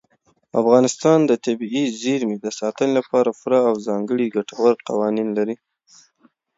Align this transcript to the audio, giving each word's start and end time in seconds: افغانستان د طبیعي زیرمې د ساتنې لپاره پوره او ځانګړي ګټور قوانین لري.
افغانستان 0.61 1.19
د 1.25 1.31
طبیعي 1.45 1.85
زیرمې 2.01 2.37
د 2.41 2.47
ساتنې 2.59 2.93
لپاره 2.99 3.29
پوره 3.39 3.59
او 3.69 3.75
ځانګړي 3.87 4.27
ګټور 4.35 4.73
قوانین 4.87 5.29
لري. 5.37 5.55